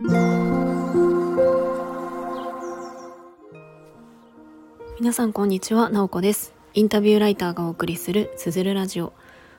[0.00, 0.12] 皆
[5.12, 6.54] さんこんにちは、なおこです。
[6.72, 9.12] インタビューライターがお送りするすずるラジオ。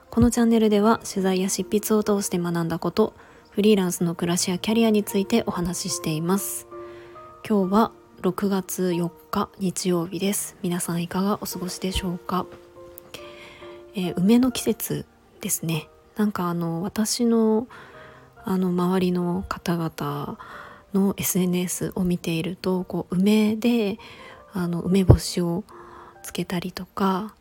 [0.09, 3.13] このチャンネルでは取材や執筆を通して学んだこと
[3.49, 6.69] フリーランスの暮らしやキャリアについてお話ししています。
[7.45, 10.55] 今日は6月4日日曜日です。
[10.63, 12.45] 皆さんいかがお過ごしでしょうか、
[13.93, 15.05] えー、梅の季節
[15.41, 15.89] ですね。
[16.15, 17.67] なんかあの私の
[18.45, 20.37] あの周りの方々
[20.93, 23.99] の SNS を見ているとこう梅で
[24.53, 25.63] あの梅干しを
[26.23, 27.33] つけたりとか、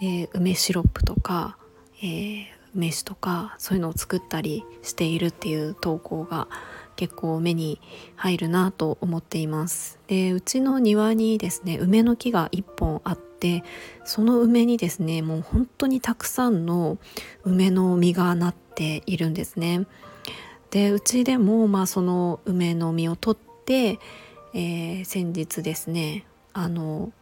[0.00, 1.56] えー、梅シロップとか、
[2.02, 6.48] えー、梅酒とかそういうのを作ったりしているっていう投稿が
[6.96, 7.80] 結構目に
[8.16, 9.98] 入るなと思っています。
[10.06, 13.62] でうちの庭にですね梅の木が1本あって
[14.04, 16.96] その梅にですねもう本当にたくさんの
[17.44, 19.86] 梅の実がなっているんですね。
[20.70, 23.98] でうちでもまあその梅の実を取って、
[24.52, 27.12] えー、先日ですねあの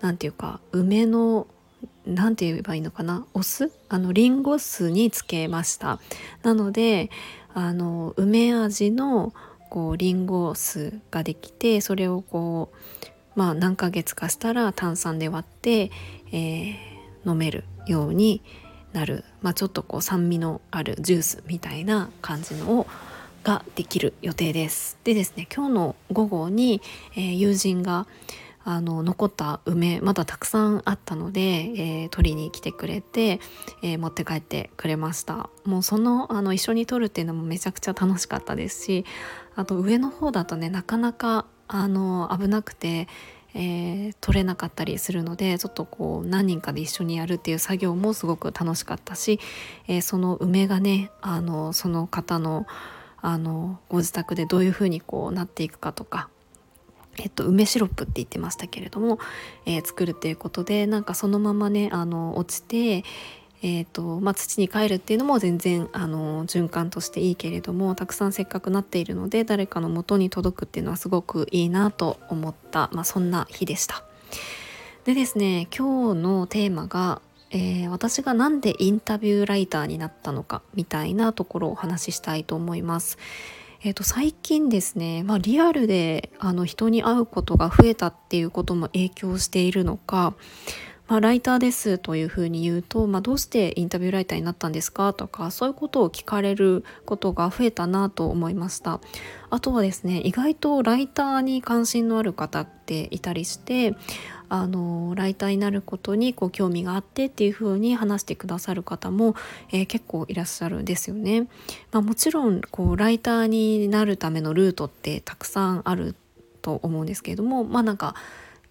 [0.00, 1.46] 何て言うか梅の
[2.06, 3.70] 何て言えばいいのかなお酢？
[3.88, 6.00] あのリンゴ酢につけました。
[6.42, 7.10] なので
[7.54, 9.32] あの梅味の
[9.70, 15.90] こうリンゴ酢ができてそれをこうまあ何ヶ月かしたら炭酸で割って、
[16.32, 18.42] えー、飲めるように
[18.92, 22.86] なる、まあ、ちょっとこう酸味のあるジュースみたいな感じのを
[23.42, 24.98] ができる予定です。
[25.04, 26.80] でですね今日の午後に、
[27.14, 28.06] えー、友人が
[28.64, 33.40] あの残った梅まだたくさんあったので、えー、取りに来てくれて、
[33.82, 39.04] えー、持って帰ってくれましたもうそのあの一緒に取るっていうのもめちゃくちゃ楽しかったですし
[39.56, 43.08] あと上の方だとねなかなかあの危なくて、
[43.54, 49.40] えー、取れなかったりするのでちょっとこう何人かで一緒にやるっていう作業もすごく楽しかったし、
[49.88, 52.66] えその梅がねあのその方の
[53.20, 56.28] あのご自宅でどういうふうにこうなっていくかとか
[57.18, 59.18] えっと、梅シロップって言ってましたけれども、
[59.66, 63.04] えー、作るっていうことでなんかそのままねあの落ちて、
[63.64, 74.04] えーとまあ、土に帰るっていうのも全然あの循環としていいけれどもたくさんせっかくなっているので誰かの元に届くっていうのはすごくいいなと思った、まあ、そんな日でした。
[75.04, 83.16] でですね今日のテーマが、えー、私が何でインタビューライターになったのかみたいなところをお話ししたいと思います。
[83.84, 90.34] えー、と最近ですね、まあ、リアルであの人に会うことが増えたっていうことも影響しているのか、
[91.08, 95.12] まあ、ライターですというふうに言うと、まあ、どうしてインタビューライターになったんですか？
[95.12, 99.00] とかそういうことを聞かれることが増えたなと思いました
[99.50, 103.94] あとはですね意外とライターに関心のある方っていたりして
[104.48, 109.34] あのライターになることにこう興味があってっていう風に話してくださる方も、
[109.70, 111.48] えー、結構いらっしゃるんですよね。
[111.90, 116.14] まあ、もちろんこうライターになるためのルートってたくさんある
[116.60, 118.14] と思うんですけれどもまあなんか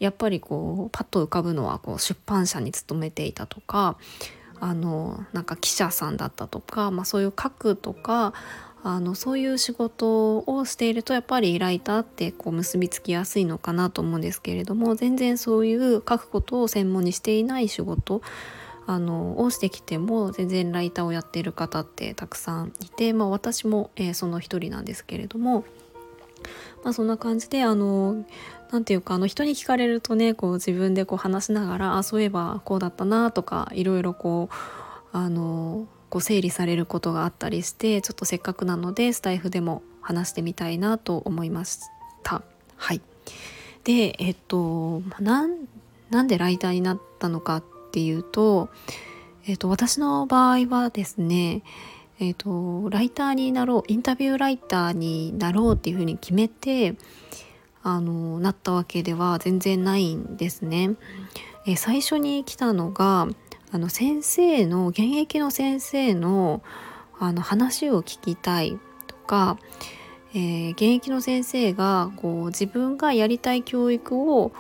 [0.02, 3.98] やっぱりこうパッと浮かぶのはこう出版社に勤めていたとか
[4.60, 8.34] あのなんか記者さんだったとか、まあ、そういう書くとか
[8.84, 18.24] あのそういう仕事をしているとやっぱりライターってこう結びつきやすいのかなと思うんですけれども全然そういう書くことを専門にしていない仕事
[18.88, 25.64] あのをしてきても全然ライターをやっている方ってたくさんいて、まあ、私も、えー、その一人なんですけれども、
[26.84, 28.26] まあ、そんな感じであの
[28.72, 41.80] 何て言うかあの人に聞かれるとねこう自分でこう話しながらあそういえばこうだったなとかいろいろこうあのこう整理されることがあったりしてちょっとせっかくなのでスタイフでも話してみたいなと思いまし
[42.24, 42.42] た。
[42.76, 43.02] はい、
[43.84, 45.48] でえっとな
[46.24, 48.70] んでライターになったのかっていうと、
[49.48, 51.62] えっと、私の場合はですね
[52.22, 56.96] えっと、ライターになろうインタビューライターになろうっていうふうに決めて
[57.82, 60.92] あのなったわけでは全然ないんですね。
[61.66, 63.28] え最初に来たのが
[63.72, 66.62] あの先生の現役の先生の
[67.20, 69.58] あの話を聞きたいとか、
[70.34, 74.52] えー、現役の先生がこう自分がやりたい教育を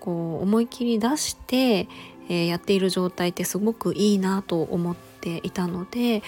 [0.00, 1.88] こう思い切り出して、
[2.28, 6.22] えー、やっている状態ってすごくいいなと思っていたので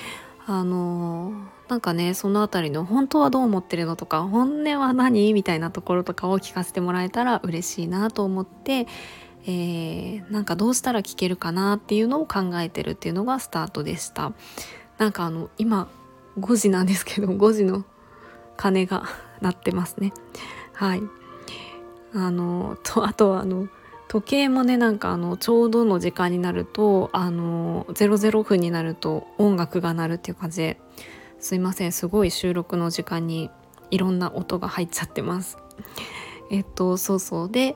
[0.47, 1.33] あの
[1.69, 8.87] なんかねその辺りの本当はどう思ってるのとか本音は何みたいなところとかを聞かせてもらえたら嬉しいなと思って
[9.45, 14.33] えー、なんかどうしたら聞けるかなっていうのを考えてるっていうのがスタートでした。
[14.99, 15.89] なんかあの今
[16.39, 17.85] 5時なんですけど5時の
[18.57, 19.05] 鐘が
[19.41, 20.13] 鳴ってますね。
[20.75, 21.03] はい。
[22.15, 23.69] あのとあとはあの
[24.13, 30.79] 時計もねなんかあのちょうどの時間になるとあの00分になると音楽が鳴るっていう感じで
[31.41, 33.49] すいませんすごい収録の時間に
[33.91, 35.57] いろんな音が入っちゃってます。
[36.51, 37.75] えっとそうそうで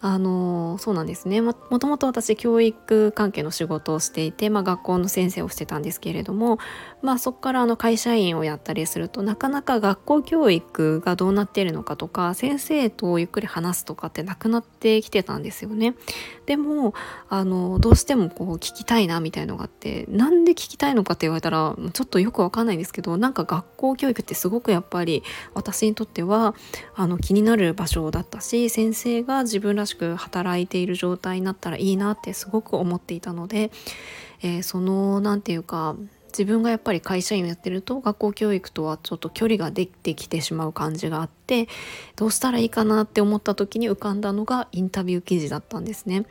[0.00, 6.58] あのそうなんですねもともと私教育関係の仕事をしていて、まあ、学校の先生をしてたんですけれども、
[7.06, 15.94] まあ、そこからあの会社員をやったりするとなかなか学校教育がどうなっているのかとか先生とゆっくり話すとかってなくなってきてたんですよね。
[16.46, 16.94] でも
[17.28, 25.22] あのどうしてもこう聞きたいなみたいのがあってなんで聞きたいのかって言われたらちょっとよくわかんないんですけどなんか学校教育ってすごくやっぱり
[25.54, 26.56] 私にとっては
[26.96, 33.70] あの気になる場所だったし先生が自分らしく働いている状態になったらいいなってすごく思っていたので、
[34.42, 35.94] えー、その何て言うか
[36.36, 41.66] 自分がやっぱり会社員をやってると学校教育とはちょっと距離ができてきてしまう感じがあって
[42.14, 46.26] どうしたらいいかなって思った時に浮かんだのがインタビュー記事だったんですね。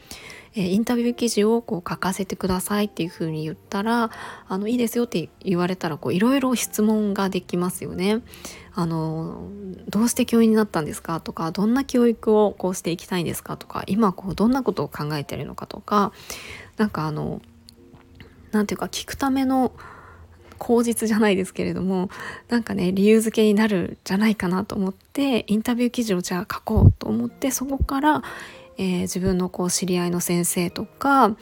[0.54, 4.12] えー、インタビュー記事をこう書かせてくださいっていうふうに言ったら
[4.48, 8.22] あのいいですよって言われたらいろいろ質問ができますよね。
[8.74, 9.50] あの
[9.90, 16.12] どうして教員になったんですかとかどんな教育をこうしていきたいんですかとか今こうどんなことを考えてるのかとか
[16.78, 17.42] なんかあの
[18.52, 19.72] 何て言うか聞くための
[20.58, 22.10] 口実じゃないですけれども
[22.50, 28.24] なんかね理由付けになるんじゃないかなと思ってインタビュー記事をじゃあ書こうと思ってそこから、
[28.78, 31.36] えー、自分のこう知り合いの先生とか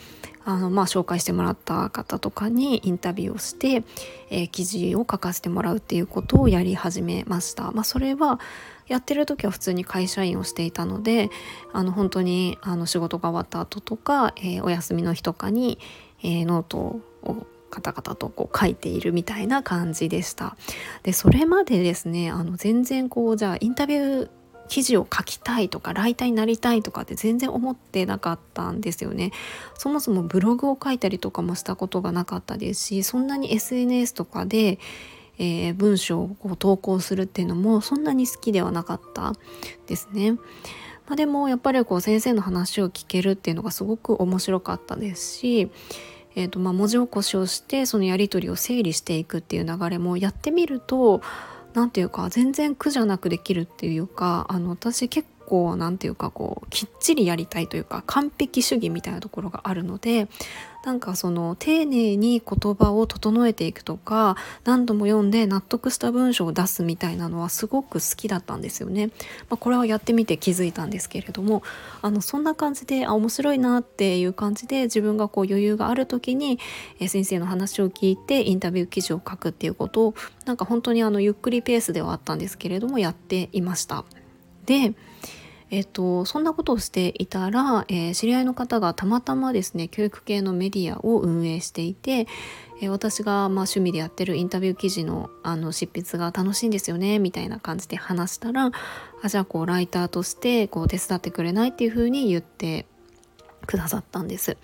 [0.45, 3.83] あの、まあ、紹介してもらった方とかにインタビューをして、
[4.29, 7.71] えー、記事を書かせてもらうっていうことをやり始めました。
[7.71, 8.39] まあ、それは
[8.87, 11.29] やってる時は普通に会社員をしていたので
[11.71, 15.79] あの本当にあの仕事が終わった後とか、えー、お休みの日とかに、
[16.21, 20.55] えー、ノートをカタカタとこう書いているみたいな感じでした。
[21.01, 24.29] でそれまでですねあの全然こうじゃあインタビュー
[24.69, 29.31] 記事を書きたいとかライターになりたいとかって全然思ってなかったんですよね。
[29.75, 34.77] そもそもブログを書いたりとかもしたことがなかったですしそんなに SNS とかで、
[35.39, 39.33] えー、文章をこう投稿するっていうのもそんなに好きではなかった
[39.87, 40.33] ですね。
[41.07, 45.71] まあ、でもやっぱりこう先生の話を聞けるっていうのがすごく面白かったですし、
[46.35, 51.21] えーとまあ、文字起こしをしてそのやり取りを整理していくっていう流れもやってみると
[51.73, 60.27] 何て言うか全然苦じゃなくできるっていうかあの私結構何て言うかこうきっちりやりたいというか完璧主義みたいなところがあるので
[60.83, 64.35] なんかその丁寧に言葉を整えていくとか
[64.65, 69.07] 何度も読んで納得した文章を出すみたいなのはすごく好きだったんですよね。
[69.49, 71.63] まあ、これはやってみて気づいたんですけれども
[72.01, 76.59] あのそんな感じであ面白いなっていう感じで自分がこう余裕がある時に、
[76.99, 80.15] え先生の話を聞いてインタビュー記事を書くっていうことを
[80.45, 84.03] なんか本当にあのゆっくりペースではあったんですけれどもやっていました。
[84.65, 84.93] で
[85.73, 92.27] えっと、そんなことをしていたら、えー、知り合いの方がたまたまですね教育系のメディアを運営していて、
[92.79, 98.69] えー、私がまあ趣味でやってるインタビュー記事のあの執筆が楽しいんですよねみたいな感じで話したら
[99.23, 102.85] あじゃあこうライターとしてこう手伝ってくれないっていうふうに言って
[103.65, 104.57] くださったんです。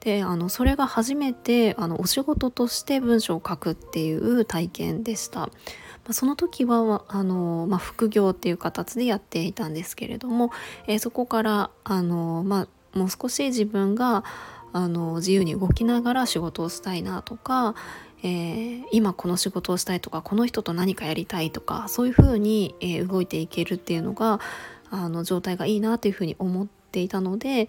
[0.00, 5.48] であのそれが初めてあのお仕事として文章を書くっていう体験でした。
[6.06, 10.50] まその時はあの、まあ、副業っていう形でやっていたんですけれども、
[10.86, 14.24] えー、そこからあの、まあ、もう少し自分が
[14.72, 17.74] あの自由に動きながら仕事をしたいなとか、
[18.22, 24.40] えー、今この仕事をしたいとかこの人と何かやりたいとかそういうふうに、えー、動いていけるっていうのが
[24.90, 27.68] あの状態がいいなというふうに思っていたので、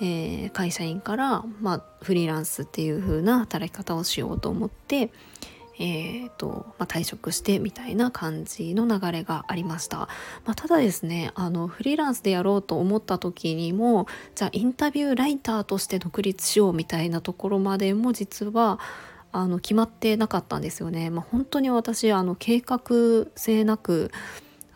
[0.00, 5.10] えー、会社員から、まあ、フリーランスっていう風な働き方をしようと思って、
[5.78, 10.00] えーとまあ、退職してみたいな感じの流れがありました、
[10.44, 18.78] まあ、ただですねあのフリーランスでやろうと思った時にもじゃあインタビューライターとして独立しようみたいなところまでも実は
[19.32, 21.08] あの決まってなかったんですよね。
[21.08, 24.10] まあ、本当に私あの計画性なく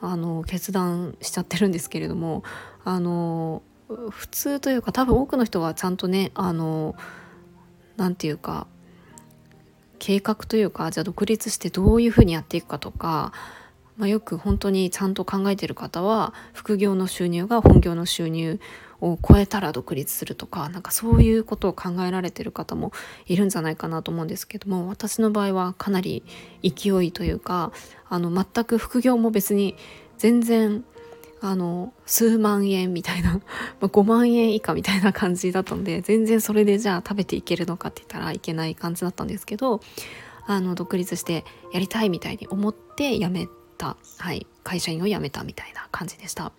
[0.00, 2.42] あの決断しちゃってるんですけれども
[2.84, 3.62] あの
[4.10, 6.96] 普通というか多分多くの人はちゃんとねあの
[7.96, 8.66] 何て言うか
[9.98, 13.32] 計画というかじゃあ独立してどういうふうにやっていくかとか、
[13.96, 18.60] まあ、よく本当にちゃんと考えてる方は副業の収入が本業の収入
[19.00, 22.92] を超えたら独立するとかなんかそういうことを考えられてる方も
[23.26, 26.22] いるんじゃないかなと思うんですけども私の場合はかなり
[26.62, 27.72] 勢いというか
[28.08, 29.76] あの全く副業も別に
[30.18, 30.84] 全然
[31.40, 33.40] あの数万円みたいな、 ま
[33.82, 39.80] あ、5万円以下みたいな感じだったので全然それでじゃあ食べていけるのかって言ったらいけない感じだったんですけど
[40.46, 46.52] あの独立してやりたいみたいに思って辞めた、はい、会社員を辞めたみたいな感じでした。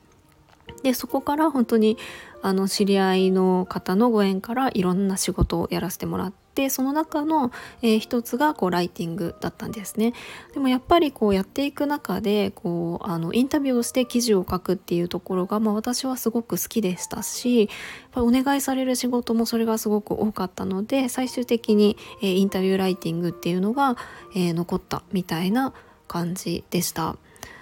[0.84, 1.98] でそこから本当に
[2.42, 7.52] あの知り合いの方のご縁からいろんな仕事をやらせてもらってってその中の、
[7.84, 10.14] えー、一つがこうライティングだったんですね。
[10.56, 17.70] でもやっぱりこうやっていく中でこうあのインタビューをして記事を書くっていうところが、まあ、私はすごく好きでしたしやっ
[18.12, 23.96] ぱお願いされる仕事もそれがすごく多かったので最終的に、えー、インタビューライティングっていうのが、
[24.34, 25.74] えー、残ったみたいな
[26.08, 27.18] 感じでした。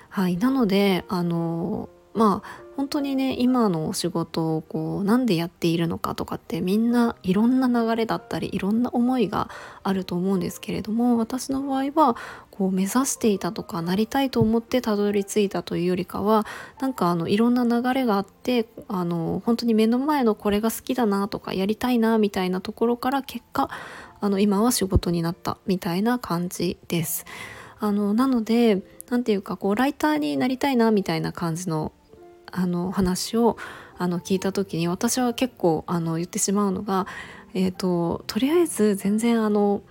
[0.07, 9.49] はい、なのであのまあ本当にね今のお仕事をこうなんでやっているのかとかってみんないろんな流れだったりいろんな思いが
[9.83, 12.17] あると思うんですけれども私の場合は
[12.51, 16.45] こう目指していたとかなりたいと思ってたどり着いたというよりかは
[16.79, 23.69] なんかあのいろんな流れがあってあの本当に目の前のこれが好きだなとかやりたいなみたいなところから結果
[24.19, 27.25] あの今は仕事になったみたいな感じです。
[27.79, 31.91] あのなので何て言うかこうライターになりたいなみたいな感じの
[32.55, 33.57] あの話を
[33.97, 37.05] あの聞いた時に私は結構あの言ってしまうのが、
[37.53, 39.81] えーと、とりあえず全然あの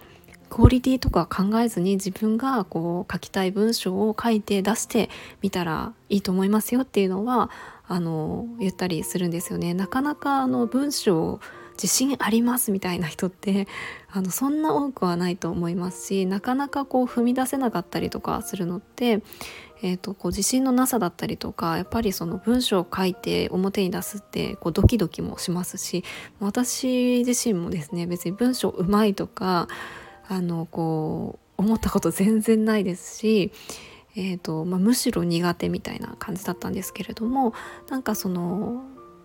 [0.48, 5.10] クオリティとか考えずに自分がこう書きたい文章を書いて出して
[5.42, 7.50] みたらいいと思いますよっていうのは
[7.86, 9.74] あの言ったりするんですよね。
[9.74, 11.40] なかなかあの文章
[11.74, 13.68] 自信ありますみたいな人って
[14.10, 19.22] あのそんな多くはないと思いますしなかなかこう踏み出せなかったりとかするのって、
[19.82, 26.04] えーと、こう自信のなさだったりとかやっぱりその文章を書いて表に出すってこうドキドキもしますし
[26.40, 29.68] 私自身もですね別に文章うまいとか
[30.28, 33.52] あのこう思ったこと全然ないですし
[34.16, 37.52] えーとまあ、むしろ苦手みたいな感じだったんですけれども
[37.88, 38.84] なんかその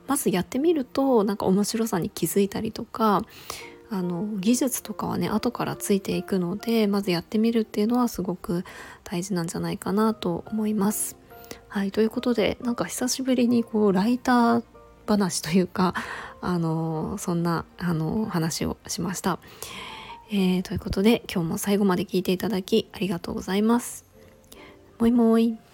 [0.10, 3.24] まずやってみるとなんか面白さに気づいたりとか
[3.92, 8.66] あの技術とかはね後からついていくのでまずやってみるっていうのはすごく
[9.04, 11.16] 大事なんじゃないかなと思います。
[11.68, 14.64] はいということでなんか久しぶりにこうライター
[15.08, 15.94] 話というか
[16.42, 19.40] あのそんなあの話をしました。
[20.32, 24.06] えー、ということで今日も最後まで聞いていただきありがとうございます。
[25.00, 25.69] もいもい。